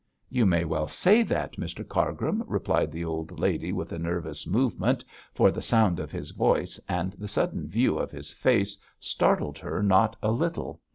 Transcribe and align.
'You 0.29 0.47
may 0.47 0.65
well 0.65 0.87
say 0.87 1.21
that, 1.21 1.57
Mr 1.57 1.87
Cargrim,' 1.87 2.43
replied 2.47 2.91
the 2.91 3.05
old 3.05 3.39
lady, 3.39 3.71
with 3.71 3.91
a 3.91 3.99
nervous 3.99 4.47
movement, 4.47 5.05
for 5.35 5.51
the 5.51 5.61
sound 5.61 5.99
of 5.99 6.09
his 6.11 6.31
voice 6.31 6.79
and 6.89 7.13
the 7.13 7.27
sudden 7.27 7.67
view 7.67 7.99
of 7.99 8.09
his 8.09 8.31
face 8.33 8.79
startled 8.99 9.59
her 9.59 9.83
not 9.83 10.15
a 10.23 10.31
little. 10.31 10.81